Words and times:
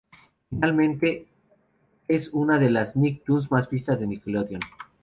Finalmente 0.49 1.27
es 2.07 2.29
una 2.33 2.57
de 2.57 2.71
las 2.71 2.95
Nicktoons 2.95 3.51
mas 3.51 3.69
vistas 3.69 3.99
de 3.99 4.07
Nickelodeon. 4.07 4.61